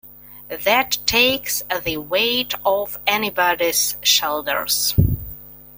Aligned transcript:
That 0.63 0.97
takes 1.05 1.61
the 1.83 1.97
weight 1.97 2.55
off 2.63 2.97
anybody's 3.05 3.97
shoulders. 4.01 4.95